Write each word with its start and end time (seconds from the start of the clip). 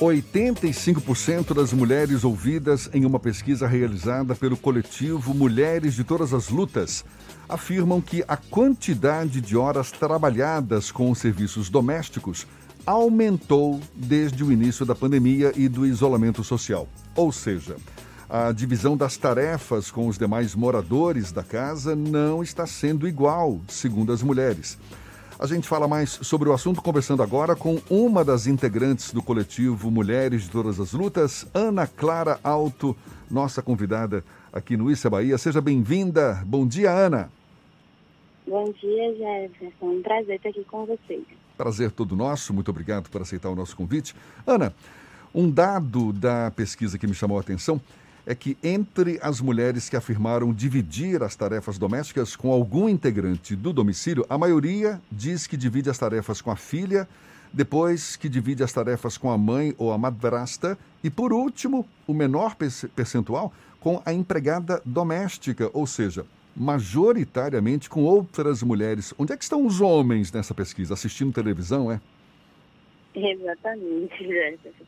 85% 0.00 1.52
das 1.54 1.72
mulheres 1.72 2.22
ouvidas 2.22 2.88
em 2.94 3.04
uma 3.04 3.18
pesquisa 3.18 3.66
realizada 3.66 4.32
pelo 4.32 4.56
coletivo 4.56 5.34
Mulheres 5.34 5.94
de 5.94 6.04
Todas 6.04 6.32
as 6.32 6.48
Lutas 6.50 7.04
afirmam 7.48 8.00
que 8.00 8.24
a 8.28 8.36
quantidade 8.36 9.40
de 9.40 9.56
horas 9.56 9.90
trabalhadas 9.90 10.92
com 10.92 11.10
os 11.10 11.18
serviços 11.18 11.68
domésticos 11.68 12.46
aumentou 12.86 13.80
desde 13.92 14.44
o 14.44 14.52
início 14.52 14.86
da 14.86 14.94
pandemia 14.94 15.52
e 15.56 15.68
do 15.68 15.84
isolamento 15.84 16.44
social. 16.44 16.86
Ou 17.16 17.32
seja, 17.32 17.76
a 18.30 18.52
divisão 18.52 18.96
das 18.96 19.16
tarefas 19.16 19.90
com 19.90 20.06
os 20.06 20.16
demais 20.16 20.54
moradores 20.54 21.32
da 21.32 21.42
casa 21.42 21.96
não 21.96 22.40
está 22.40 22.66
sendo 22.66 23.08
igual, 23.08 23.60
segundo 23.66 24.12
as 24.12 24.22
mulheres. 24.22 24.78
A 25.38 25.46
gente 25.46 25.68
fala 25.68 25.86
mais 25.86 26.10
sobre 26.10 26.48
o 26.48 26.52
assunto 26.52 26.82
conversando 26.82 27.22
agora 27.22 27.54
com 27.54 27.80
uma 27.88 28.24
das 28.24 28.48
integrantes 28.48 29.12
do 29.12 29.22
coletivo 29.22 29.88
Mulheres 29.88 30.42
de 30.42 30.50
Todas 30.50 30.80
as 30.80 30.92
Lutas, 30.92 31.46
Ana 31.54 31.86
Clara 31.86 32.40
Alto, 32.42 32.96
nossa 33.30 33.62
convidada 33.62 34.24
aqui 34.52 34.76
no 34.76 34.90
Issa 34.90 35.08
Bahia. 35.08 35.38
Seja 35.38 35.60
bem-vinda. 35.60 36.42
Bom 36.44 36.66
dia, 36.66 36.90
Ana. 36.90 37.30
Bom 38.48 38.72
dia, 38.72 39.14
Jefferson. 39.14 39.86
Um 39.86 40.02
prazer 40.02 40.36
estar 40.36 40.48
aqui 40.48 40.64
com 40.64 40.84
vocês. 40.84 41.22
Prazer 41.56 41.92
todo 41.92 42.16
nosso. 42.16 42.52
Muito 42.52 42.72
obrigado 42.72 43.08
por 43.08 43.22
aceitar 43.22 43.48
o 43.48 43.54
nosso 43.54 43.76
convite. 43.76 44.16
Ana, 44.44 44.74
um 45.32 45.48
dado 45.48 46.12
da 46.12 46.50
pesquisa 46.50 46.98
que 46.98 47.06
me 47.06 47.14
chamou 47.14 47.38
a 47.38 47.42
atenção 47.42 47.80
é 48.28 48.34
que 48.34 48.58
entre 48.62 49.18
as 49.22 49.40
mulheres 49.40 49.88
que 49.88 49.96
afirmaram 49.96 50.52
dividir 50.52 51.22
as 51.22 51.34
tarefas 51.34 51.78
domésticas 51.78 52.36
com 52.36 52.52
algum 52.52 52.86
integrante 52.86 53.56
do 53.56 53.72
domicílio, 53.72 54.26
a 54.28 54.36
maioria 54.36 55.00
diz 55.10 55.46
que 55.46 55.56
divide 55.56 55.88
as 55.88 55.96
tarefas 55.96 56.42
com 56.42 56.50
a 56.50 56.56
filha, 56.56 57.08
depois 57.50 58.16
que 58.16 58.28
divide 58.28 58.62
as 58.62 58.70
tarefas 58.70 59.16
com 59.16 59.30
a 59.30 59.38
mãe 59.38 59.74
ou 59.78 59.90
a 59.92 59.96
madrasta 59.96 60.76
e, 61.02 61.08
por 61.08 61.32
último, 61.32 61.88
o 62.06 62.12
menor 62.12 62.54
percentual 62.94 63.50
com 63.80 64.02
a 64.04 64.12
empregada 64.12 64.82
doméstica, 64.84 65.70
ou 65.72 65.86
seja, 65.86 66.26
majoritariamente 66.54 67.88
com 67.88 68.02
outras 68.04 68.62
mulheres. 68.62 69.14
Onde 69.18 69.32
é 69.32 69.38
que 69.38 69.44
estão 69.44 69.64
os 69.64 69.80
homens 69.80 70.30
nessa 70.30 70.52
pesquisa? 70.52 70.92
Assistindo 70.92 71.32
televisão, 71.32 71.90
é? 71.90 71.98
Exatamente, 73.14 74.18
Jefferson 74.22 74.84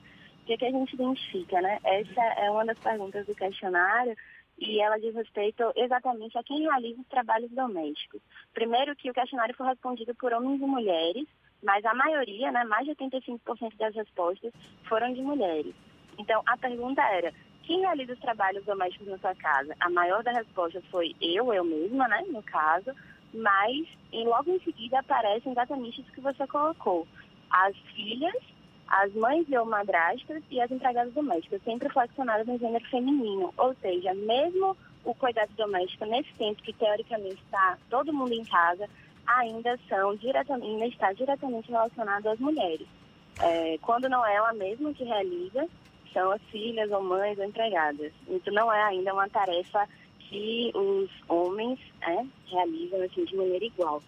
que, 0.46 0.56
que 0.56 0.64
a 0.64 0.70
gente 0.70 0.94
identifica, 0.94 1.60
né? 1.60 1.78
Essa 1.84 2.22
é 2.41 2.50
uma 2.50 2.64
das 2.64 2.78
perguntas 2.78 3.27
do 3.27 3.34
questionário 3.34 4.16
e 4.58 4.80
ela 4.80 4.98
diz 4.98 5.14
respeito 5.14 5.72
exatamente 5.74 6.36
a 6.36 6.42
quem 6.42 6.62
realiza 6.62 7.00
os 7.00 7.08
trabalhos 7.08 7.50
domésticos. 7.50 8.20
Primeiro 8.52 8.94
que 8.94 9.11
o 9.11 9.14
questionário 9.14 9.55
foi 9.55 9.66
respondido 9.66 10.14
por 10.14 10.33
homens 10.33 10.61
e 10.61 10.66
mulheres, 10.66 11.27
mas 11.62 11.84
a 11.84 11.94
maioria, 11.94 12.52
né, 12.52 12.64
mais 12.64 12.84
de 12.84 12.94
85% 12.94 13.77
das 13.78 13.94
respostas 13.94 14.52
foram 14.86 15.12
de 15.12 15.22
mulheres. 15.22 15.74
Então, 16.18 16.42
a 16.46 16.56
pergunta 16.56 17.02
era, 17.02 17.33
quem 17.62 17.80
realiza 17.80 18.12
os 18.12 18.20
trabalhos 18.20 18.64
domésticos 18.64 19.08
na 19.08 19.18
sua 19.18 19.34
casa? 19.34 19.74
A 19.80 19.88
maior 19.88 20.22
das 20.22 20.36
respostas 20.36 20.84
foi 20.91 21.14
eu, 21.20 21.52
eu 21.55 21.64
mesma, 21.64 22.06
né, 22.08 22.22
no 22.28 22.42
caso, 22.42 22.92
mas 23.33 23.86
e 24.12 24.24
logo 24.24 24.50
em 24.50 24.61
seguida 24.61 24.98
aparece 24.98 25.48
exatamente 25.48 26.00
isso 26.00 26.12
que 26.12 26.20
você 26.20 26.46
colocou. 26.46 27.06
As 27.50 27.77
filhas 27.94 28.34
as 28.91 29.14
mães 29.14 29.46
ou 29.52 29.64
madrastas 29.64 30.42
e 30.50 30.60
as 30.60 30.70
empregadas 30.70 31.14
domésticas, 31.14 31.62
sempre 31.62 31.88
flexionadas 31.88 32.46
no 32.46 32.58
gênero 32.58 32.84
feminino. 32.91 33.55
Ou 33.56 33.72
seja, 33.80 34.12
mesmo 34.14 34.77
o 35.05 35.14
cuidado 35.14 35.50
doméstico 35.56 36.05
nesse 36.05 36.33
tempo 36.34 36.60
que 36.62 36.72
teoricamente 36.72 37.41
está 37.44 37.78
todo 37.88 38.12
mundo 38.12 38.33
em 38.33 38.44
casa, 38.44 38.88
ainda 39.27 39.78
são 39.88 40.16
diretamente, 40.16 40.66
ainda 40.66 40.86
está 40.86 41.12
diretamente 41.12 41.70
relacionado 41.70 42.27
às 42.27 42.38
mulheres. 42.41 42.86
É, 43.41 43.78
quando 43.80 44.08
não 44.08 44.27
é 44.27 44.34
ela 44.34 44.52
mesma 44.52 44.92
que 44.92 45.05
realiza, 45.05 45.68
são 46.12 46.33
as 46.33 46.42
filhas 46.50 46.91
ou 46.91 47.02
mães 47.02 47.38
ou 47.38 47.44
empregadas. 47.44 48.12
Então 48.28 48.52
não 48.52 48.72
é 48.72 48.83
ainda 48.83 49.14
uma 49.14 49.28
tarefa 49.28 49.88
que 50.18 50.72
os 50.74 51.08
homens 51.28 51.78
é, 52.02 52.24
realizam 52.46 53.02
assim, 53.02 53.24
de 53.24 53.36
maneira 53.36 53.64
igual. 53.64 54.02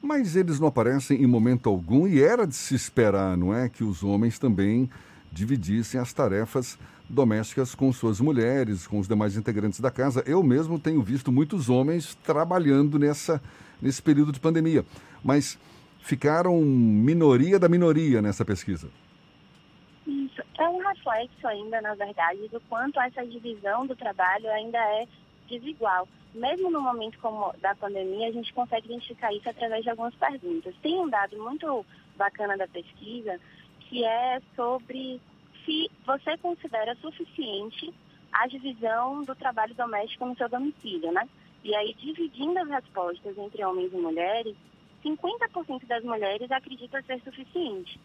Mas 0.00 0.36
eles 0.36 0.60
não 0.60 0.68
aparecem 0.68 1.22
em 1.22 1.26
momento 1.26 1.68
algum 1.68 2.06
e 2.06 2.22
era 2.22 2.46
de 2.46 2.54
se 2.54 2.74
esperar, 2.74 3.36
não 3.36 3.54
é? 3.54 3.68
Que 3.68 3.82
os 3.82 4.02
homens 4.02 4.38
também 4.38 4.88
dividissem 5.32 6.00
as 6.00 6.12
tarefas 6.12 6.78
domésticas 7.08 7.74
com 7.74 7.92
suas 7.92 8.20
mulheres, 8.20 8.86
com 8.86 8.98
os 8.98 9.08
demais 9.08 9.36
integrantes 9.36 9.80
da 9.80 9.90
casa. 9.90 10.22
Eu 10.26 10.42
mesmo 10.42 10.78
tenho 10.78 11.02
visto 11.02 11.32
muitos 11.32 11.68
homens 11.68 12.14
trabalhando 12.16 12.98
nessa, 12.98 13.42
nesse 13.80 14.02
período 14.02 14.32
de 14.32 14.40
pandemia, 14.40 14.84
mas 15.22 15.58
ficaram 16.00 16.60
minoria 16.60 17.58
da 17.58 17.68
minoria 17.68 18.22
nessa 18.22 18.44
pesquisa. 18.44 18.88
Isso. 20.06 20.42
É 20.58 20.68
um 20.68 20.78
reflexo 20.78 21.46
ainda, 21.46 21.80
na 21.80 21.94
verdade, 21.94 22.48
do 22.48 22.60
quanto 22.68 23.00
essa 23.00 23.26
divisão 23.26 23.86
do 23.86 23.96
trabalho 23.96 24.48
ainda 24.50 24.78
é 24.78 25.06
desigual 25.48 26.06
mesmo 26.34 26.70
no 26.70 26.80
momento 26.80 27.18
como 27.18 27.52
da 27.60 27.74
pandemia, 27.74 28.28
a 28.28 28.32
gente 28.32 28.52
consegue 28.52 28.86
identificar 28.86 29.32
isso 29.32 29.48
através 29.48 29.82
de 29.82 29.90
algumas 29.90 30.14
perguntas. 30.14 30.74
Tem 30.82 30.98
um 30.98 31.08
dado 31.08 31.36
muito 31.38 31.84
bacana 32.16 32.56
da 32.56 32.68
pesquisa 32.68 33.40
que 33.80 34.04
é 34.04 34.40
sobre 34.54 35.20
se 35.64 35.90
você 36.04 36.36
considera 36.38 36.94
suficiente 36.96 37.92
a 38.32 38.46
divisão 38.46 39.24
do 39.24 39.34
trabalho 39.34 39.74
doméstico 39.74 40.26
no 40.26 40.36
seu 40.36 40.48
domicílio, 40.48 41.12
né? 41.12 41.28
E 41.64 41.74
aí, 41.74 41.94
dividindo 41.94 42.58
as 42.58 42.68
respostas 42.68 43.36
entre 43.36 43.64
homens 43.64 43.92
e 43.92 43.96
mulheres, 43.96 44.56
50% 45.04 45.86
das 45.86 46.04
mulheres 46.04 46.50
acreditam 46.50 47.02
ser 47.02 47.20
suficiente 47.22 47.98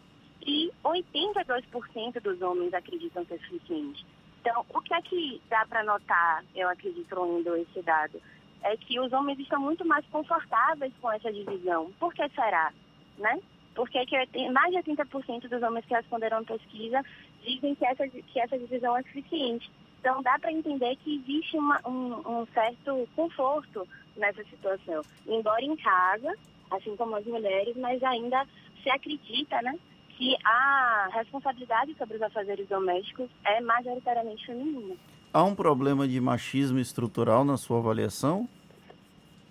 e 0.46 0.72
82% 0.84 2.22
dos 2.22 2.42
homens 2.42 2.74
acreditam 2.74 3.26
ser 3.26 3.40
suficiente. 3.42 4.06
Então, 4.44 4.66
o 4.74 4.82
que 4.82 4.94
é 4.94 5.02
que 5.02 5.42
dá 5.50 5.66
para 5.66 5.86
notar, 5.86 6.44
eu 6.54 6.68
acredito, 6.68 7.16
lendo 7.18 7.56
esse 7.56 7.82
dado? 7.82 8.22
É 8.62 8.76
que 8.76 9.00
os 9.00 9.14
homens 9.14 9.40
estão 9.40 9.62
muito 9.62 9.88
mais 9.88 10.06
confortáveis 10.08 10.92
com 11.02 11.10
essa 11.14 11.32
divisão. 11.32 11.94
Por 11.98 12.14
que 12.14 12.28
será? 12.28 12.74
Né? 13.18 13.40
Porque 13.74 14.06
que 14.06 14.50
mais 14.50 14.74
de 14.74 14.80
80% 14.80 15.48
dos 15.48 15.64
homens 15.64 15.86
que 15.86 15.94
responderam 15.94 16.40
à 16.40 16.44
pesquisa 16.44 17.02
dizem 17.42 17.74
que 17.74 17.86
essa, 17.86 18.06
que 18.06 18.38
essa 18.38 18.60
divisão 18.60 18.98
é 18.98 19.04
suficiente. 19.04 19.72
Então, 20.02 20.22
dá 20.22 20.38
para 20.38 20.52
entender 20.52 20.98
que 20.98 21.16
existe 21.16 21.58
uma, 21.58 21.80
um, 21.88 22.42
um 22.42 22.46
certo 22.48 23.08
conforto 23.16 23.88
nessa 24.18 24.44
situação. 24.44 25.04
Embora 25.26 25.64
em 25.64 25.78
casa, 25.78 26.36
assim 26.70 26.98
como 26.98 27.16
as 27.16 27.26
mulheres, 27.26 27.78
mas 27.78 28.04
ainda 28.04 28.46
se 28.84 28.90
acredita, 28.90 29.62
né? 29.62 29.80
Que 30.18 30.36
a 30.44 31.10
responsabilidade 31.14 31.96
sobre 31.98 32.18
os 32.18 32.22
afazeres 32.22 32.68
domésticos 32.68 33.30
é 33.46 33.60
majoritariamente 33.62 34.46
feminina. 34.46 34.96
Há 35.34 35.44
um 35.44 35.56
problema 35.56 36.08
de 36.08 36.20
machismo 36.22 36.80
estrutural 36.80 37.44
na 37.44 37.58
sua 37.58 37.80
avaliação? 37.80 38.48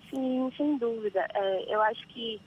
Sim, 0.09 0.51
sem 0.55 0.77
dúvida. 0.77 1.27
É, 1.33 1.73
eu 1.75 1.81
acho 1.81 2.07
que 2.07 2.39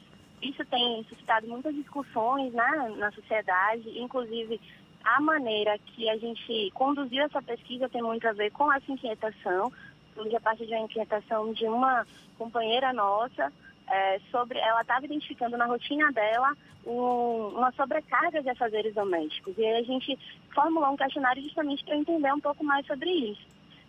isso 0.43 0.65
tem 0.67 1.05
suscitado 1.09 1.47
muitas 1.47 1.75
discussões 1.75 2.53
né, 2.53 2.95
na 2.97 3.11
sociedade, 3.13 3.99
inclusive 3.99 4.61
a 5.05 5.21
maneira 5.21 5.79
que 5.79 6.09
a 6.09 6.17
gente 6.17 6.71
conduziu 6.75 7.23
essa 7.25 7.41
pesquisa 7.41 7.89
tem 7.89 8.03
muito 8.03 8.27
a 8.27 8.33
ver 8.33 8.51
com 8.51 8.73
essa 8.73 8.91
inquietação, 8.91 9.73
surge 10.15 10.35
a 10.35 10.41
partir 10.41 10.67
de 10.67 10.75
uma 10.75 10.85
inquietação 10.85 11.53
de 11.53 11.65
uma 11.67 12.07
companheira 12.37 12.93
nossa, 12.93 13.53
é, 13.89 14.21
sobre, 14.31 14.59
ela 14.59 14.81
estava 14.81 15.05
identificando 15.05 15.57
na 15.57 15.67
rotina 15.67 16.11
dela 16.13 16.57
um, 16.85 17.49
uma 17.57 17.73
sobrecarga 17.73 18.43
de 18.43 18.51
afazeres 18.51 18.95
domésticos. 18.95 19.57
E 19.57 19.65
aí 19.65 19.81
a 19.81 19.83
gente 19.83 20.19
formulou 20.55 20.91
um 20.91 20.97
questionário 20.97 21.43
justamente 21.43 21.85
para 21.85 21.97
entender 21.97 22.33
um 22.33 22.41
pouco 22.41 22.65
mais 22.65 22.87
sobre 22.87 23.11
isso. 23.11 23.47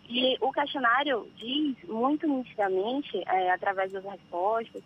E 0.08 0.36
o 0.40 0.50
questionário 0.52 1.28
diz 1.36 1.76
muito 1.84 2.26
nitidamente, 2.26 3.22
é, 3.26 3.50
através 3.50 3.92
das 3.92 4.04
respostas, 4.04 4.82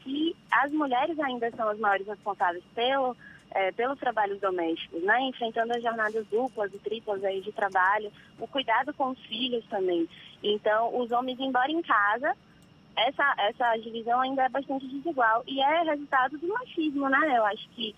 que 0.00 0.36
as 0.50 0.72
mulheres 0.72 1.18
ainda 1.20 1.50
são 1.52 1.68
as 1.68 1.78
maiores 1.78 2.06
responsáveis 2.06 2.64
pelo, 2.74 3.16
é, 3.52 3.70
pelos 3.72 3.98
trabalhos 3.98 4.40
domésticos, 4.40 5.02
né? 5.02 5.20
enfrentando 5.22 5.72
as 5.72 5.82
jornadas 5.82 6.26
duplas 6.26 6.74
e 6.74 6.78
triplas 6.78 7.22
aí 7.22 7.40
de 7.40 7.52
trabalho, 7.52 8.12
o 8.38 8.48
cuidado 8.48 8.92
com 8.94 9.10
os 9.10 9.20
filhos 9.26 9.64
também. 9.66 10.08
Então, 10.42 10.98
os 10.98 11.10
homens, 11.12 11.38
embora 11.38 11.70
em 11.70 11.80
casa, 11.80 12.36
essa, 12.96 13.34
essa 13.38 13.76
divisão 13.76 14.20
ainda 14.20 14.44
é 14.44 14.48
bastante 14.48 14.86
desigual 14.86 15.42
e 15.46 15.60
é 15.60 15.82
resultado 15.82 16.38
do 16.38 16.48
machismo, 16.48 17.08
né? 17.08 17.36
Eu 17.36 17.44
acho 17.46 17.68
que, 17.70 17.94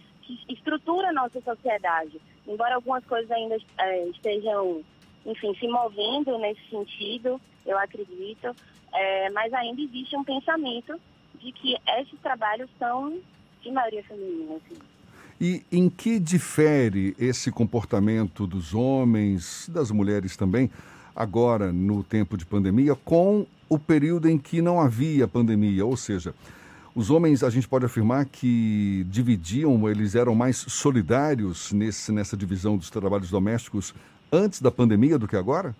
estrutura 0.49 1.11
a 1.11 1.13
nossa 1.13 1.41
sociedade. 1.41 2.21
Embora 2.47 2.75
algumas 2.75 3.05
coisas 3.05 3.31
ainda 3.31 3.57
é, 3.79 4.09
estejam, 4.09 4.83
enfim, 5.25 5.55
se 5.55 5.69
movendo 5.69 6.37
nesse 6.39 6.69
sentido, 6.69 7.41
eu 7.65 7.79
acredito, 7.79 8.55
é, 8.93 9.31
mas 9.31 9.53
ainda 9.53 9.81
existe 9.81 10.17
um 10.17 10.25
pensamento 10.25 11.01
de 11.41 11.53
que 11.53 11.77
esses 11.99 12.19
trabalhos 12.21 12.69
são 12.79 13.21
de 13.63 13.71
maioria 13.71 14.03
feminina. 14.05 14.57
Assim. 14.57 14.81
E 15.41 15.63
em 15.71 15.89
que 15.89 16.19
difere 16.19 17.15
esse 17.19 17.53
comportamento 17.53 18.47
dos 18.47 18.75
homens, 18.75 19.69
das 19.69 19.91
mulheres 19.91 20.37
também, 20.37 20.71
agora 21.17 21.73
no 21.73 22.05
tempo 22.05 22.37
de 22.37 22.45
pandemia, 22.45 22.95
com 22.95 23.47
o 23.69 23.79
período 23.79 24.29
em 24.29 24.39
que 24.39 24.61
não 24.63 24.79
havia 24.81 25.27
pandemia, 25.27 25.85
ou 25.85 25.97
seja, 25.97 26.35
Os 26.97 27.11
homens, 27.11 27.43
a 27.43 27.51
gente 27.51 27.69
pode 27.69 27.85
afirmar 27.85 28.25
que 28.25 29.05
dividiam, 29.11 29.87
eles 29.87 30.15
eram 30.15 30.35
mais 30.35 30.57
solidários 30.57 31.71
nesse, 31.71 32.11
nessa 32.11 32.35
divisão 32.35 32.79
dos 32.79 32.89
trabalhos 32.89 33.29
domésticos 33.29 33.95
antes 34.33 34.63
da 34.63 34.71
pandemia 34.71 35.19
do 35.19 35.29
que 35.29 35.37
agora? 35.37 35.77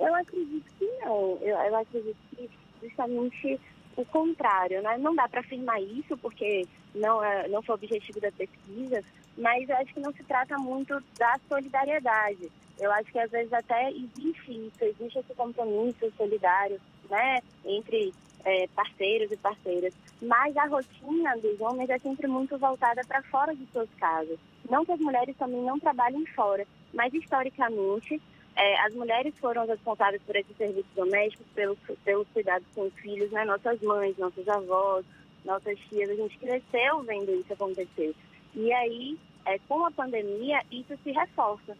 Eu 0.00 0.14
acredito 0.14 0.64
que 0.78 0.86
não. 1.04 1.36
Eu, 1.42 1.58
eu 1.58 1.76
acredito 1.76 2.16
que 2.34 2.48
justamente 2.82 3.60
o 3.96 4.04
contrário, 4.04 4.82
né? 4.82 4.98
Não 4.98 5.14
dá 5.14 5.28
para 5.28 5.40
afirmar 5.40 5.80
isso 5.82 6.16
porque 6.18 6.66
não, 6.94 7.22
é, 7.24 7.48
não 7.48 7.62
foi 7.62 7.74
o 7.74 7.78
objetivo 7.78 8.20
da 8.20 8.30
pesquisa, 8.30 9.02
mas 9.36 9.68
eu 9.68 9.76
acho 9.76 9.94
que 9.94 10.00
não 10.00 10.12
se 10.12 10.22
trata 10.24 10.56
muito 10.58 11.02
da 11.18 11.38
solidariedade. 11.48 12.50
Eu 12.78 12.92
acho 12.92 13.10
que 13.10 13.18
às 13.18 13.30
vezes 13.30 13.52
até 13.52 13.90
existe 13.90 14.50
isso, 14.50 14.84
existe 14.84 15.18
esse 15.18 15.34
compromisso 15.34 16.12
solidário, 16.16 16.78
né, 17.08 17.38
entre 17.64 18.12
é, 18.44 18.66
parceiros 18.68 19.32
e 19.32 19.36
parceiras. 19.36 19.94
Mas 20.20 20.56
a 20.56 20.66
rotina 20.66 21.36
dos 21.38 21.60
homens 21.60 21.88
é 21.88 21.98
sempre 21.98 22.26
muito 22.26 22.58
voltada 22.58 23.02
para 23.06 23.22
fora 23.22 23.54
de 23.54 23.66
suas 23.72 23.88
casas. 23.98 24.38
Não 24.68 24.84
que 24.84 24.92
as 24.92 25.00
mulheres 25.00 25.36
também 25.36 25.62
não 25.62 25.78
trabalhem 25.78 26.24
fora, 26.26 26.66
mas 26.92 27.12
historicamente 27.14 28.20
é, 28.56 28.80
as 28.80 28.94
mulheres 28.94 29.34
foram 29.38 29.66
responsáveis 29.66 30.22
por 30.22 30.34
esses 30.34 30.56
serviços 30.56 30.90
domésticos, 30.94 31.46
pelos, 31.54 31.78
pelos 32.04 32.26
cuidados 32.28 32.66
com 32.74 32.82
os 32.82 32.94
filhos, 32.94 33.30
né? 33.30 33.44
Nossas 33.44 33.80
mães, 33.82 34.16
nossos 34.16 34.48
avós, 34.48 35.04
nossas 35.44 35.78
tias, 35.88 36.08
a 36.08 36.14
gente 36.14 36.38
cresceu 36.38 37.02
vendo 37.02 37.32
isso 37.34 37.52
acontecer. 37.52 38.14
E 38.54 38.72
aí, 38.72 39.18
é, 39.44 39.58
com 39.68 39.84
a 39.84 39.90
pandemia, 39.90 40.62
isso 40.72 40.96
se 41.04 41.12
reforça, 41.12 41.76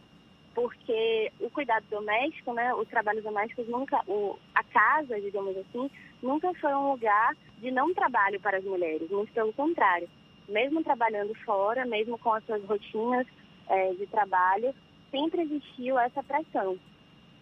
porque 0.55 1.33
o 1.41 1.49
cuidado 1.49 1.85
doméstico, 1.91 2.53
né, 2.53 2.73
os 2.75 2.89
trabalhos 2.89 3.25
domésticos 3.25 3.67
nunca, 3.69 4.01
o, 4.07 4.39
a 4.55 4.63
casa, 4.63 5.21
digamos 5.21 5.57
assim, 5.57 5.91
nunca 6.23 6.53
foi 6.55 6.75
um 6.75 6.93
lugar 6.93 7.35
de 7.59 7.71
não 7.71 7.93
trabalho 7.95 8.39
para 8.41 8.59
as 8.59 8.65
mulheres, 8.65 9.11
muito 9.11 9.33
pelo 9.33 9.53
contrário. 9.55 10.09
Mesmo 10.47 10.85
trabalhando 10.85 11.35
fora, 11.45 11.85
mesmo 11.87 12.19
com 12.19 12.33
as 12.33 12.45
suas 12.45 12.63
rotinas 12.65 13.27
é, 13.69 13.95
de 13.95 14.07
trabalho, 14.07 14.75
sempre 15.17 15.43
existiu 15.43 15.99
essa 15.99 16.23
pressão 16.23 16.79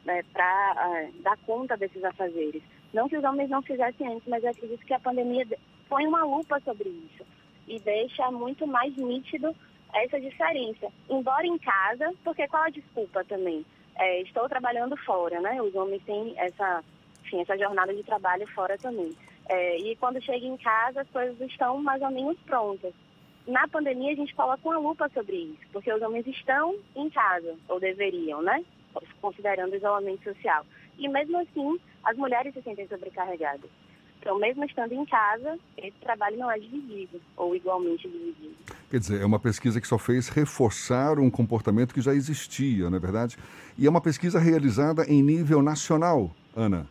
né, 0.05 0.23
para 0.32 0.75
uh, 0.76 0.97
é, 0.97 1.11
dar 1.23 1.37
conta 1.38 1.76
desses 1.76 2.03
afazeres. 2.05 2.62
Não 2.93 3.09
que 3.09 3.17
os 3.17 3.25
homens 3.25 3.50
não 3.50 3.62
fizessem 3.62 4.06
antes, 4.06 4.29
mas 4.29 4.44
eu 4.44 4.50
acredito 4.50 4.87
que 4.87 4.94
a 4.94 5.00
pandemia 5.00 5.44
põe 5.88 6.06
uma 6.06 6.25
lupa 6.25 6.61
sobre 6.61 6.88
isso 6.88 7.25
e 7.67 7.81
deixa 7.81 8.31
muito 8.31 8.67
mais 8.67 8.97
nítido 8.97 9.55
essa 9.93 10.21
diferença. 10.21 10.87
Embora 11.11 11.47
em 11.47 11.59
casa, 11.59 12.15
porque 12.23 12.47
qual 12.47 12.65
a 12.65 12.71
desculpa 12.71 13.25
também? 13.25 13.65
É, 13.97 14.21
estou 14.23 14.49
trabalhando 14.49 14.97
fora, 14.99 15.41
né? 15.41 15.61
Os 15.61 15.75
homens 15.75 16.03
têm 16.05 16.35
essa, 16.37 16.85
enfim, 17.25 17.41
essa 17.41 17.56
jornada 17.59 17.93
de 17.93 18.03
trabalho 18.03 18.47
fora 18.55 18.76
também. 18.79 19.12
É, 19.49 19.79
e 19.79 19.97
quando 19.97 20.23
chega 20.23 20.47
em 20.47 20.56
casa, 20.56 21.00
as 21.00 21.11
coisas 21.11 21.41
estão 21.41 21.82
mais 21.82 22.00
ou 22.03 22.11
menos 22.11 22.38
prontas 22.41 22.93
na 23.46 23.69
pandemia 23.69 24.12
a 24.12 24.17
gente 24.17 24.35
coloca 24.35 24.67
uma 24.69 24.79
lupa 24.79 25.08
sobre 25.12 25.37
isso, 25.37 25.67
porque 25.73 25.93
os 25.93 26.02
homens 26.02 26.26
estão 26.26 26.76
em 26.96 27.11
casa, 27.11 27.55
ou 27.69 27.79
deveriam, 27.79 28.43
né? 28.43 28.64
Considerando 29.20 29.73
o 29.73 29.76
isolamento 29.76 30.23
social. 30.25 30.64
E 30.99 31.08
mesmo 31.08 31.38
assim, 31.38 31.79
as 32.05 32.17
mulheres 32.17 32.55
se 32.55 32.62
sentem 32.62 32.87
sobrecarregadas. 32.88 33.70
Então, 34.20 34.38
mesmo 34.38 34.64
estando 34.64 34.93
em 34.93 35.05
casa, 35.05 35.58
esse 35.76 35.96
trabalho 36.00 36.38
não 36.38 36.50
é 36.50 36.58
dividido, 36.58 37.20
ou 37.37 37.55
igualmente 37.55 38.08
dividido. 38.08 38.55
Quer 38.91 38.99
dizer, 38.99 39.20
é 39.20 39.26
uma 39.26 39.38
pesquisa 39.38 39.79
que 39.79 39.87
só 39.87 39.99
fez 39.99 40.31
reforçar 40.31 41.19
um 41.19 41.29
comportamento 41.29 41.93
que 41.93 42.00
já 42.00 42.14
existia, 42.14 42.88
não 42.88 42.97
é 42.97 43.00
verdade? 43.00 43.37
E 43.76 43.87
é 43.87 43.90
uma 43.90 44.00
pesquisa 44.00 44.38
realizada 44.38 45.05
em 45.05 45.23
nível 45.23 45.61
nacional, 45.61 46.31
Ana. 46.56 46.87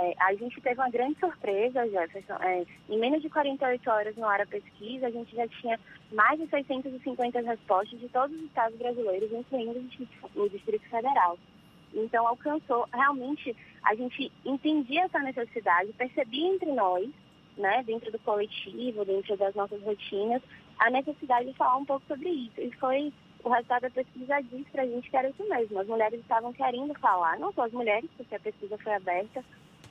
É, 0.00 0.14
a 0.18 0.34
gente 0.34 0.58
teve 0.62 0.80
uma 0.80 0.88
grande 0.88 1.18
surpresa, 1.20 1.86
Jefferson. 1.86 2.34
É, 2.40 2.64
em 2.88 2.98
menos 2.98 3.20
de 3.20 3.28
48 3.28 3.90
horas 3.90 4.16
no 4.16 4.26
Ara 4.26 4.46
Pesquisa, 4.46 5.06
a 5.06 5.10
gente 5.10 5.36
já 5.36 5.46
tinha 5.46 5.78
mais 6.10 6.40
de 6.40 6.46
650 6.48 7.40
respostas 7.42 8.00
de 8.00 8.08
todos 8.08 8.34
os 8.34 8.44
estados 8.44 8.78
brasileiros, 8.78 9.30
incluindo 9.30 9.78
o 10.34 10.48
Distrito 10.48 10.88
Federal. 10.88 11.38
Então, 11.92 12.26
alcançou, 12.26 12.88
realmente, 12.92 13.54
a 13.84 13.94
gente 13.94 14.32
entendia 14.44 15.02
essa 15.02 15.18
necessidade, 15.18 15.92
percebia 15.92 16.46
entre 16.46 16.72
nós, 16.72 17.10
né, 17.58 17.82
dentro 17.84 18.10
do 18.10 18.18
coletivo, 18.20 19.04
dentro 19.04 19.36
das 19.36 19.54
nossas 19.54 19.82
rotinas, 19.82 20.40
a 20.78 20.88
necessidade 20.88 21.48
de 21.48 21.56
falar 21.58 21.76
um 21.76 21.84
pouco 21.84 22.06
sobre 22.06 22.30
isso. 22.30 22.58
E 22.58 22.70
foi 22.76 23.12
o 23.44 23.50
resultado 23.50 23.82
da 23.82 23.90
pesquisa 23.90 24.40
diz 24.40 24.66
para 24.68 24.82
a 24.82 24.86
gente 24.86 25.10
que 25.10 25.16
era 25.16 25.28
isso 25.28 25.46
mesmo. 25.48 25.78
As 25.78 25.86
mulheres 25.86 26.20
estavam 26.20 26.52
querendo 26.52 26.94
falar, 26.94 27.38
não 27.38 27.52
só 27.52 27.64
as 27.64 27.72
mulheres, 27.72 28.08
porque 28.16 28.34
a 28.34 28.40
pesquisa 28.40 28.78
foi 28.78 28.94
aberta, 28.94 29.44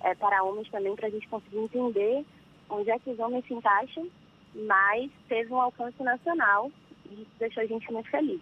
é, 0.03 0.15
para 0.15 0.43
homens 0.43 0.69
também, 0.69 0.95
para 0.95 1.07
a 1.07 1.11
gente 1.11 1.27
conseguir 1.27 1.57
entender 1.57 2.25
onde 2.69 2.89
é 2.91 2.99
que 2.99 3.09
os 3.09 3.19
homens 3.19 3.45
se 3.45 3.53
encaixam, 3.53 4.07
mas 4.55 5.09
teve 5.27 5.51
um 5.53 5.61
alcance 5.61 6.01
nacional 6.03 6.71
e 7.09 7.21
isso 7.21 7.31
deixou 7.39 7.63
a 7.63 7.65
gente 7.65 7.91
muito 7.91 8.09
feliz. 8.09 8.41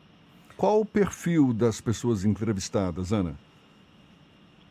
Qual 0.56 0.82
o 0.82 0.86
perfil 0.86 1.54
das 1.54 1.80
pessoas 1.80 2.26
entrevistadas, 2.26 3.14
Ana? 3.14 3.38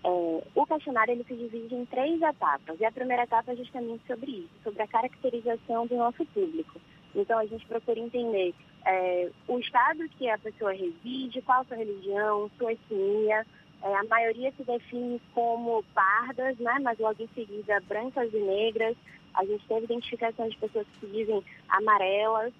É, 0.04 0.42
o 0.54 0.66
questionário 0.66 1.12
ele 1.12 1.24
se 1.24 1.34
divide 1.34 1.74
em 1.74 1.84
três 1.86 2.20
etapas. 2.20 2.78
E 2.80 2.84
a 2.84 2.92
primeira 2.92 3.24
etapa 3.24 3.52
é 3.52 3.56
justamente 3.56 4.04
sobre 4.06 4.30
isso, 4.30 4.50
sobre 4.64 4.82
a 4.82 4.86
caracterização 4.86 5.86
do 5.86 5.96
nosso 5.96 6.24
público. 6.26 6.80
Então, 7.14 7.38
a 7.38 7.46
gente 7.46 7.64
procura 7.66 7.98
entender 7.98 8.54
é, 8.84 9.30
o 9.48 9.58
estado 9.58 10.08
que 10.10 10.28
a 10.28 10.38
pessoa 10.38 10.72
reside, 10.72 11.42
qual 11.42 11.62
a 11.62 11.64
sua 11.64 11.76
religião, 11.76 12.50
sua 12.58 12.72
etnia, 12.72 13.46
é, 13.86 13.94
a 13.94 14.04
maioria 14.04 14.52
se 14.56 14.64
define 14.64 15.22
como 15.32 15.84
pardas, 15.94 16.58
né? 16.58 16.76
mas 16.82 16.98
logo 16.98 17.22
em 17.22 17.28
seguida 17.28 17.80
brancas 17.86 18.32
e 18.34 18.38
negras. 18.38 18.96
A 19.32 19.44
gente 19.44 19.64
teve 19.68 19.84
identificação 19.84 20.48
de 20.48 20.56
pessoas 20.56 20.86
que 20.88 21.06
se 21.06 21.12
dizem 21.12 21.42
amarelas. 21.68 22.52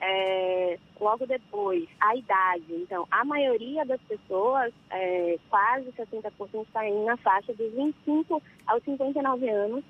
É, 0.00 0.78
logo 1.00 1.24
depois, 1.26 1.88
a 2.00 2.16
idade. 2.16 2.64
Então, 2.70 3.06
a 3.10 3.24
maioria 3.24 3.84
das 3.84 4.00
pessoas, 4.02 4.74
é, 4.90 5.38
quase 5.48 5.92
70%, 5.92 6.66
está 6.66 6.82
na 7.06 7.16
faixa 7.18 7.54
dos 7.54 7.72
25 7.72 8.42
aos 8.66 8.82
59 8.82 9.48
anos. 9.48 9.84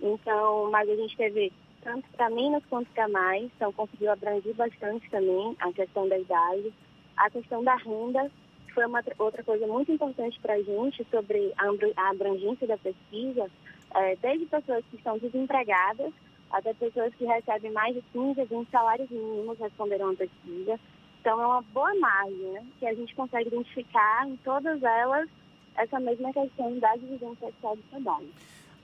Então, 0.00 0.70
mas 0.70 0.88
a 0.90 0.94
gente 0.94 1.16
teve 1.16 1.50
tanto 1.82 2.06
para 2.10 2.28
menos 2.28 2.62
quanto 2.66 2.90
para 2.90 3.08
mais, 3.08 3.50
então 3.56 3.72
conseguiu 3.72 4.12
abranger 4.12 4.54
bastante 4.54 5.08
também 5.08 5.56
a 5.60 5.72
questão 5.72 6.06
da 6.06 6.18
idade. 6.18 6.72
A 7.16 7.30
questão 7.30 7.64
da 7.64 7.74
renda, 7.76 8.30
foi 8.78 8.86
uma 8.86 9.02
outra 9.18 9.42
coisa 9.42 9.66
muito 9.66 9.90
importante 9.90 10.38
para 10.38 10.54
a 10.54 10.62
gente 10.62 11.04
sobre 11.10 11.52
a 11.56 12.10
abrangência 12.10 12.64
da 12.64 12.78
pesquisa, 12.78 13.50
é, 13.92 14.14
desde 14.22 14.46
pessoas 14.46 14.84
que 14.88 14.94
estão 14.94 15.18
desempregadas 15.18 16.12
até 16.48 16.72
pessoas 16.74 17.12
que 17.16 17.24
recebem 17.24 17.72
mais 17.72 17.92
de 17.92 18.02
15, 18.12 18.44
20 18.44 18.70
salários 18.70 19.10
mínimos 19.10 19.58
responderam 19.58 20.10
à 20.10 20.14
pesquisa. 20.14 20.78
Então, 21.20 21.40
é 21.40 21.46
uma 21.46 21.60
boa 21.60 21.92
margem, 21.96 22.52
né? 22.52 22.64
Que 22.78 22.86
a 22.86 22.94
gente 22.94 23.12
consegue 23.16 23.48
identificar 23.48 24.28
em 24.28 24.36
todas 24.36 24.80
elas 24.80 25.28
essa 25.74 25.98
mesma 25.98 26.32
questão 26.32 26.78
da 26.78 26.94
divisão 26.94 27.36
sexual 27.40 27.74
do 27.74 27.82
trabalho. 27.90 28.28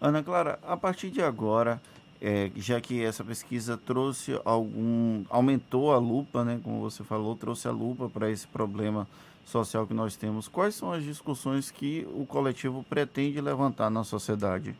Ana 0.01 0.25
Clara, 0.25 0.59
a 0.65 0.77
partir 0.77 1.09
de 1.11 1.23
agora, 1.23 1.81
é, 2.27 2.51
já 2.57 2.81
que 2.81 3.05
essa 3.05 3.23
pesquisa 3.23 3.77
trouxe 3.77 4.41
algum. 4.47 5.25
aumentou 5.29 5.93
a 5.93 5.99
lupa, 5.99 6.43
né? 6.43 6.59
Como 6.65 6.81
você 6.81 7.05
falou, 7.05 7.37
trouxe 7.37 7.69
a 7.69 7.71
lupa 7.71 8.09
para 8.09 8.31
esse 8.31 8.49
problema 8.49 9.07
social 9.45 9.87
que 9.87 9.93
nós 9.93 10.17
temos, 10.17 10.49
quais 10.49 10.75
são 10.75 10.91
as 10.91 11.05
discussões 11.05 11.71
que 11.71 12.09
o 12.15 12.25
coletivo 12.25 12.83
pretende 12.89 13.43
levantar 13.43 13.91
na 13.91 14.03
sociedade? 14.03 14.75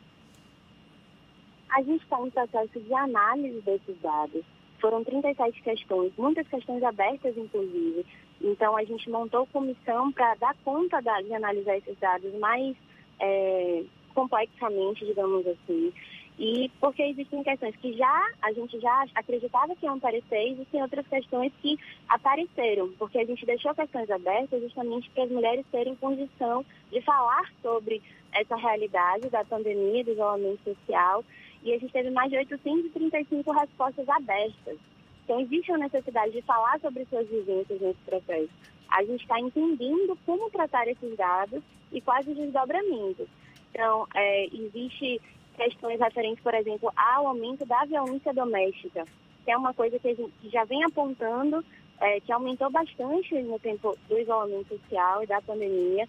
A 1.69 1.83
gente 1.83 2.01
está 2.01 2.19
em 2.19 2.31
processo 2.31 2.79
de 2.79 2.93
análise 2.95 3.61
desses 3.61 3.95
dados. 4.01 4.43
Foram 4.79 5.03
37 5.03 5.61
questões, 5.61 6.11
muitas 6.17 6.47
questões 6.47 6.81
abertas, 6.81 7.37
inclusive. 7.37 8.03
Então, 8.41 8.75
a 8.75 8.83
gente 8.83 9.07
montou 9.07 9.45
comissão 9.47 10.11
para 10.11 10.33
dar 10.35 10.55
conta 10.65 10.99
de 10.99 11.33
analisar 11.33 11.77
esses 11.77 11.97
dados 11.99 12.33
mais 12.39 12.75
é, 13.19 13.83
complexamente, 14.15 15.05
digamos 15.05 15.45
assim. 15.45 15.93
E 16.37 16.69
porque 16.81 17.01
existem 17.01 17.43
questões 17.43 17.75
que 17.77 17.93
já 17.93 18.31
a 18.41 18.51
gente 18.51 18.77
já 18.79 19.05
acreditava 19.15 19.75
que 19.75 19.85
iam 19.85 19.95
aparecer, 19.95 20.51
existem 20.51 20.81
outras 20.81 21.07
questões 21.07 21.51
que 21.61 21.79
apareceram, 22.09 22.91
porque 22.99 23.19
a 23.19 23.25
gente 23.25 23.45
deixou 23.45 23.73
questões 23.73 24.09
abertas 24.09 24.61
justamente 24.61 25.09
para 25.11 25.23
as 25.23 25.31
mulheres 25.31 25.65
terem 25.71 25.95
condição 25.95 26.65
de 26.91 27.01
falar 27.01 27.49
sobre 27.61 28.01
essa 28.33 28.55
realidade 28.57 29.29
da 29.29 29.45
pandemia, 29.45 30.03
do 30.03 30.11
isolamento 30.11 30.59
social, 30.65 31.23
e 31.63 31.73
a 31.73 31.77
gente 31.79 31.93
teve 31.93 32.09
mais 32.09 32.29
de 32.29 32.37
835 32.37 33.51
respostas 33.51 34.07
abertas. 34.09 34.77
Então, 35.23 35.39
existe 35.39 35.71
a 35.71 35.77
necessidade 35.77 36.33
de 36.33 36.41
falar 36.43 36.79
sobre 36.79 37.05
suas 37.05 37.27
vivências 37.27 37.81
nesse 37.81 37.99
processo. 38.05 38.49
A 38.89 39.03
gente 39.03 39.21
está 39.21 39.39
entendendo 39.39 40.17
como 40.25 40.49
tratar 40.51 40.87
esses 40.87 41.15
dados 41.17 41.63
e 41.91 41.99
quais 42.01 42.27
os 42.27 42.35
desdobramentos. 42.35 43.27
Então, 43.71 44.07
é, 44.13 44.45
existe 44.45 45.19
questões 45.55 45.99
referentes, 45.99 46.43
por 46.43 46.53
exemplo, 46.53 46.91
ao 46.95 47.27
aumento 47.27 47.65
da 47.65 47.83
violência 47.85 48.33
doméstica, 48.33 49.05
que 49.43 49.51
é 49.51 49.57
uma 49.57 49.73
coisa 49.73 49.97
que 49.99 50.07
a 50.07 50.13
gente 50.13 50.49
já 50.51 50.63
vem 50.65 50.83
apontando, 50.83 51.63
é, 51.99 52.19
que 52.19 52.31
aumentou 52.31 52.69
bastante 52.69 53.33
no 53.43 53.59
tempo 53.59 53.97
do 54.07 54.19
isolamento 54.19 54.69
social 54.69 55.23
e 55.23 55.27
da 55.27 55.41
pandemia, 55.41 56.07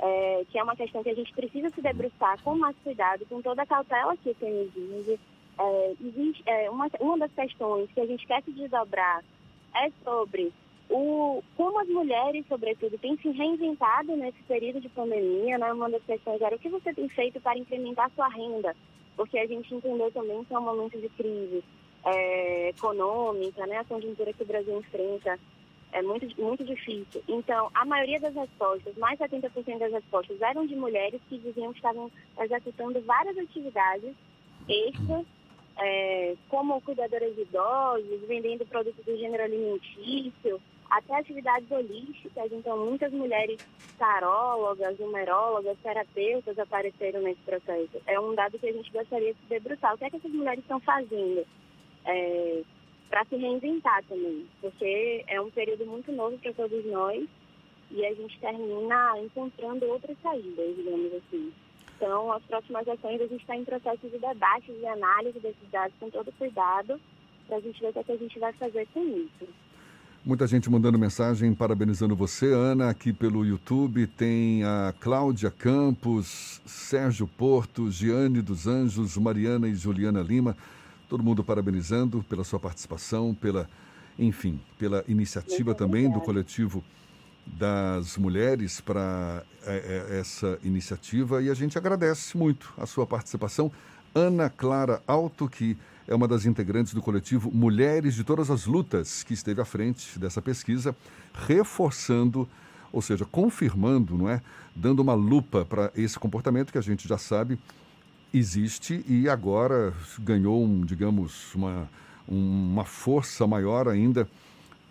é, 0.00 0.44
que 0.50 0.58
é 0.58 0.62
uma 0.62 0.76
questão 0.76 1.02
que 1.02 1.10
a 1.10 1.14
gente 1.14 1.32
precisa 1.32 1.70
se 1.70 1.82
debruçar 1.82 2.40
com 2.42 2.56
mais 2.56 2.76
cuidado, 2.82 3.26
com 3.26 3.42
toda 3.42 3.62
a 3.62 3.66
cautela 3.66 4.16
que 4.16 4.30
o 4.30 4.34
tema 4.34 4.60
exige. 4.62 5.18
é, 5.58 5.94
existe, 6.00 6.42
é, 6.46 6.70
uma, 6.70 6.88
uma 7.00 7.18
das 7.18 7.32
questões 7.32 7.90
que 7.92 8.00
a 8.00 8.06
gente 8.06 8.26
quer 8.26 8.42
se 8.42 8.52
desdobrar 8.52 9.24
é 9.74 9.90
sobre 10.04 10.52
o, 10.90 11.42
como 11.56 11.78
as 11.80 11.88
mulheres, 11.88 12.46
sobretudo, 12.48 12.98
têm 12.98 13.16
se 13.18 13.30
reinventado 13.30 14.16
nesse 14.16 14.42
período 14.44 14.80
de 14.80 14.88
pandemia. 14.88 15.58
Né? 15.58 15.72
Uma 15.72 15.90
das 15.90 16.02
questões 16.04 16.40
era 16.40 16.56
o 16.56 16.58
que 16.58 16.68
você 16.68 16.92
tem 16.94 17.08
feito 17.08 17.40
para 17.40 17.58
incrementar 17.58 18.10
sua 18.14 18.28
renda, 18.28 18.74
porque 19.16 19.38
a 19.38 19.46
gente 19.46 19.74
entendeu 19.74 20.10
também 20.10 20.44
que 20.44 20.54
é 20.54 20.58
um 20.58 20.62
momento 20.62 20.98
de 20.98 21.08
crise 21.10 21.62
é, 22.04 22.68
econômica, 22.70 23.66
né? 23.66 23.78
a 23.78 23.84
conjuntura 23.84 24.32
que 24.32 24.42
o 24.42 24.46
Brasil 24.46 24.78
enfrenta 24.78 25.38
é 25.92 26.02
muito, 26.02 26.26
muito 26.40 26.64
difícil. 26.64 27.22
Então, 27.28 27.70
a 27.74 27.84
maioria 27.84 28.20
das 28.20 28.34
respostas, 28.34 28.96
mais 28.96 29.18
de 29.18 29.24
70% 29.24 29.78
das 29.78 29.92
respostas, 29.92 30.40
eram 30.40 30.66
de 30.66 30.76
mulheres 30.76 31.20
que 31.28 31.38
diziam 31.38 31.72
que 31.72 31.78
estavam 31.78 32.10
executando 32.38 33.00
várias 33.02 33.36
atividades 33.38 34.14
extras 34.68 35.24
é, 35.78 36.34
como 36.48 36.80
cuidadoras 36.80 37.34
de 37.34 37.42
idosos, 37.42 38.20
vendendo 38.26 38.66
produtos 38.66 39.04
do 39.04 39.16
gênero 39.16 39.44
alimentício, 39.44 40.60
até 40.90 41.16
atividades 41.16 41.70
holísticas. 41.70 42.52
Então, 42.52 42.84
muitas 42.84 43.12
mulheres 43.12 43.58
tarólogas, 43.98 44.98
numerólogas, 44.98 45.76
terapeutas 45.82 46.58
apareceram 46.58 47.20
nesse 47.22 47.40
processo. 47.42 48.00
É 48.06 48.18
um 48.18 48.34
dado 48.34 48.58
que 48.58 48.68
a 48.68 48.72
gente 48.72 48.90
gostaria 48.90 49.34
de 49.34 49.40
debruçar. 49.48 49.94
O 49.94 49.98
que 49.98 50.04
é 50.04 50.10
que 50.10 50.16
essas 50.16 50.32
mulheres 50.32 50.60
estão 50.60 50.80
fazendo? 50.80 51.46
É, 52.04 52.62
para 53.08 53.24
se 53.24 53.36
reinventar 53.36 54.04
também, 54.04 54.46
porque 54.60 55.24
é 55.26 55.40
um 55.40 55.50
período 55.50 55.86
muito 55.86 56.12
novo 56.12 56.38
para 56.38 56.52
todos 56.52 56.84
nós 56.86 57.26
e 57.90 58.04
a 58.04 58.14
gente 58.14 58.38
termina 58.38 59.18
encontrando 59.18 59.86
outras 59.86 60.16
saídas, 60.22 60.76
digamos 60.76 61.12
assim. 61.14 61.52
Então, 61.96 62.30
as 62.30 62.42
próximas 62.44 62.86
ações, 62.86 63.20
a 63.20 63.26
gente 63.26 63.40
está 63.40 63.56
em 63.56 63.64
processo 63.64 64.08
de 64.08 64.18
debate, 64.18 64.72
de 64.72 64.86
análise 64.86 65.40
desses 65.40 65.70
dados 65.70 65.96
com 65.98 66.10
todo 66.10 66.30
cuidado, 66.32 67.00
para 67.46 67.56
a 67.56 67.60
gente 67.60 67.80
ver 67.80 67.88
o 67.88 67.92
que, 67.92 67.98
é 67.98 68.04
que 68.04 68.12
a 68.12 68.16
gente 68.16 68.38
vai 68.38 68.52
fazer 68.52 68.86
com 68.92 69.02
isso. 69.04 69.48
Muita 70.28 70.46
gente 70.46 70.68
mandando 70.68 70.98
mensagem 70.98 71.54
parabenizando 71.54 72.14
você, 72.14 72.52
Ana, 72.52 72.90
aqui 72.90 73.14
pelo 73.14 73.46
YouTube. 73.46 74.06
Tem 74.06 74.62
a 74.62 74.92
Cláudia 75.00 75.50
Campos, 75.50 76.60
Sérgio 76.66 77.26
Porto, 77.26 77.90
Giane 77.90 78.42
dos 78.42 78.66
Anjos, 78.66 79.16
Mariana 79.16 79.66
e 79.68 79.74
Juliana 79.74 80.20
Lima. 80.20 80.54
Todo 81.08 81.24
mundo 81.24 81.42
parabenizando 81.42 82.22
pela 82.28 82.44
sua 82.44 82.60
participação, 82.60 83.34
pela, 83.34 83.70
enfim, 84.18 84.60
pela 84.78 85.02
iniciativa 85.08 85.74
também 85.74 86.10
do 86.10 86.20
coletivo 86.20 86.84
das 87.46 88.18
mulheres 88.18 88.82
para 88.82 89.42
é, 89.64 90.08
é, 90.10 90.18
essa 90.20 90.58
iniciativa 90.62 91.42
e 91.42 91.48
a 91.48 91.54
gente 91.54 91.78
agradece 91.78 92.36
muito 92.36 92.70
a 92.76 92.84
sua 92.84 93.06
participação. 93.06 93.72
Ana 94.14 94.50
Clara 94.50 95.02
Alto, 95.06 95.48
que 95.48 95.74
é 96.08 96.14
uma 96.14 96.26
das 96.26 96.46
integrantes 96.46 96.94
do 96.94 97.02
coletivo 97.02 97.50
Mulheres 97.52 98.14
de 98.14 98.24
Todas 98.24 98.50
as 98.50 98.64
Lutas, 98.64 99.22
que 99.22 99.34
esteve 99.34 99.60
à 99.60 99.64
frente 99.64 100.18
dessa 100.18 100.40
pesquisa, 100.40 100.96
reforçando, 101.34 102.48
ou 102.90 103.02
seja, 103.02 103.26
confirmando, 103.26 104.16
não 104.16 104.28
é? 104.28 104.40
Dando 104.74 105.00
uma 105.00 105.12
lupa 105.12 105.66
para 105.66 105.92
esse 105.94 106.18
comportamento 106.18 106.72
que 106.72 106.78
a 106.78 106.82
gente 106.82 107.06
já 107.06 107.18
sabe 107.18 107.58
existe 108.32 109.04
e 109.06 109.28
agora 109.28 109.92
ganhou, 110.18 110.64
um, 110.64 110.80
digamos, 110.80 111.54
uma, 111.54 111.88
uma 112.26 112.84
força 112.86 113.46
maior 113.46 113.86
ainda, 113.86 114.26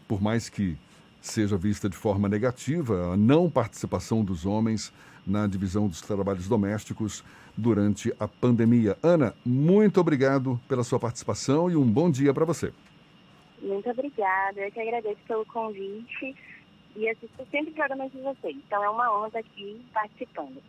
por 0.07 0.21
mais 0.21 0.49
que 0.49 0.77
seja 1.21 1.57
vista 1.57 1.89
de 1.89 1.95
forma 1.95 2.29
negativa 2.29 3.13
a 3.13 3.17
não 3.17 3.49
participação 3.49 4.23
dos 4.23 4.45
homens 4.45 4.93
na 5.25 5.45
divisão 5.45 5.87
dos 5.87 6.01
trabalhos 6.01 6.47
domésticos 6.47 7.23
durante 7.55 8.13
a 8.19 8.27
pandemia. 8.27 8.97
Ana, 9.03 9.33
muito 9.45 9.99
obrigado 9.99 10.59
pela 10.67 10.83
sua 10.83 10.99
participação 10.99 11.69
e 11.69 11.75
um 11.75 11.85
bom 11.85 12.09
dia 12.09 12.33
para 12.33 12.45
você. 12.45 12.71
Muito 13.61 13.89
obrigada, 13.89 14.61
eu 14.61 14.71
que 14.71 14.79
agradeço 14.79 15.19
pelo 15.27 15.45
convite 15.45 16.35
e 16.95 17.09
assisto 17.09 17.45
sempre 17.51 17.73
programas 17.73 18.11
de 18.11 18.19
vocês. 18.19 18.55
Então 18.67 18.83
é 18.83 18.89
uma 18.89 19.17
honra 19.17 19.27
estar 19.27 19.39
aqui 19.39 19.81
participando. 19.93 20.61